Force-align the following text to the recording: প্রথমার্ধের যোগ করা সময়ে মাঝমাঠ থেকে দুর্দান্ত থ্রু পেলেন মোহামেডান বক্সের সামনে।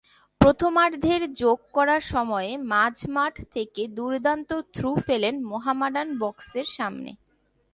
প্রথমার্ধের 0.41 1.21
যোগ 1.33 1.59
করা 1.73 1.97
সময়ে 1.99 2.51
মাঝমাঠ 2.57 3.33
থেকে 3.51 3.81
দুর্দান্ত 3.87 4.49
থ্রু 4.73 4.91
পেলেন 5.07 5.35
মোহামেডান 5.43 6.07
বক্সের 6.19 6.67
সামনে। 6.77 7.11